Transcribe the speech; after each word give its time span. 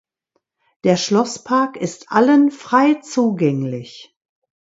Der 0.83 0.97
Schlosspark 0.97 1.77
ist 1.77 2.11
allen 2.11 2.49
frei 2.49 2.95
zugänglich. 2.95 4.17